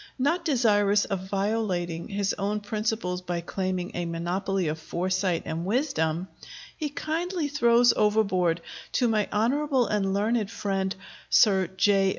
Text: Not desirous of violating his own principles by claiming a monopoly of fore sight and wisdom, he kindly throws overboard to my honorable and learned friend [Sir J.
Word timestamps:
Not 0.17 0.43
desirous 0.43 1.05
of 1.05 1.27
violating 1.29 2.07
his 2.07 2.33
own 2.39 2.61
principles 2.61 3.21
by 3.21 3.41
claiming 3.41 3.91
a 3.93 4.05
monopoly 4.05 4.67
of 4.67 4.79
fore 4.79 5.11
sight 5.11 5.43
and 5.45 5.63
wisdom, 5.63 6.27
he 6.75 6.89
kindly 6.89 7.47
throws 7.47 7.93
overboard 7.93 8.61
to 8.93 9.07
my 9.07 9.29
honorable 9.31 9.85
and 9.85 10.11
learned 10.11 10.49
friend 10.49 10.95
[Sir 11.29 11.67
J. 11.77 12.09